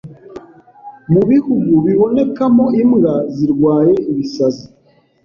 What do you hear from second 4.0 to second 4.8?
ibisazi